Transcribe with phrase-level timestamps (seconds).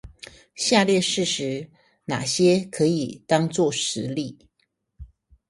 [0.55, 1.69] 下列事實，
[2.05, 4.35] 那些可以當作實例？